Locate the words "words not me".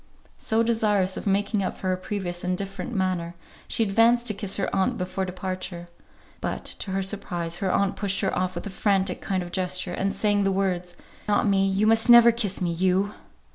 10.51-11.67